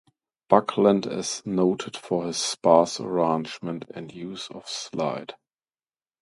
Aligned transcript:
Buckland 0.49 1.05
is 1.05 1.43
noted 1.45 1.95
for 1.95 2.25
his 2.25 2.37
sparse 2.37 2.99
arrangements 2.99 3.85
and 3.93 4.11
use 4.11 4.49
of 4.49 4.67
slide. 4.67 5.35